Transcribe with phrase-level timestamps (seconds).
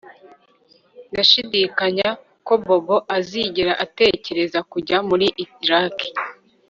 [1.11, 2.07] Ndashidikanya
[2.45, 5.27] ko Bobo azigera atekereza kujya muri
[5.65, 6.09] Iraki